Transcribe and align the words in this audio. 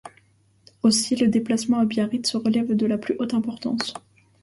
Aussi, 0.81 1.15
le 1.15 1.27
déplacement 1.27 1.77
à 1.77 1.85
Biarritz 1.85 2.33
relève 2.35 2.73
de 2.75 2.87
la 2.87 2.97
plus 2.97 3.15
haute 3.19 3.35
importance. 3.35 3.93